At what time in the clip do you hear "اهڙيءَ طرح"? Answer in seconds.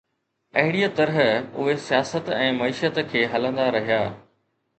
0.61-1.19